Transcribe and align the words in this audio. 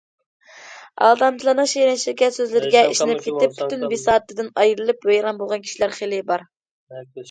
ئالدامچىلارنىڭ 1.07 1.67
شېرىن 1.73 2.01
شېكەر 2.05 2.33
سۆزلىرىگە 2.39 2.83
ئىشىنىپ 2.95 3.23
كېتىپ، 3.29 3.55
پۈتۈن 3.63 3.87
بىساتىدىن 3.95 4.53
ئايرىلىپ، 4.61 5.11
ۋەيران 5.15 5.43
بولغان 5.45 5.67
كىشىلەر 5.71 5.99
خېلى 6.03 6.29
بار. 6.35 6.53